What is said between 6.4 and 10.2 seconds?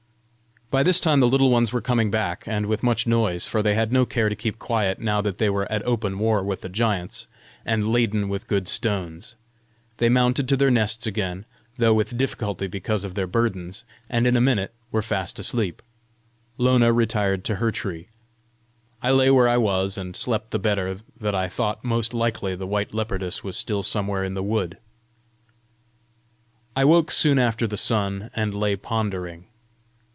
with the giants, and laden with good stones. They